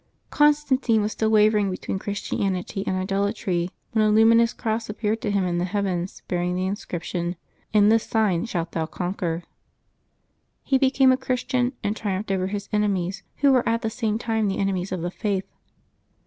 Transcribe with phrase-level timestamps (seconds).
[0.31, 5.43] GONSTANTINE was still wavcriug between Christianity and idolatry when a luminous cross appeared to him
[5.45, 7.35] in the heavens, bearing the inscription, ^^
[7.71, 9.43] In this sign shalt thou conquer.'^
[10.63, 14.47] He became a Christian, and triumphed over his enemies, who were at the same time
[14.47, 15.45] the enemies of the Faith.